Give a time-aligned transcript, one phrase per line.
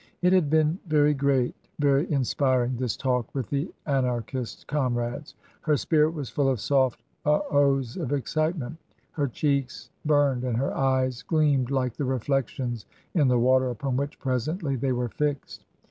[0.23, 5.35] It had been very great, very inspiring, this talk with the Anarchist comrades.
[5.61, 8.77] Her spirit was full of soft oh ohs" of excitement,
[9.11, 14.17] her cheeks burned, and her eyes gleamed like the reflections in the water upon which
[14.17, 15.65] presently they were fixed.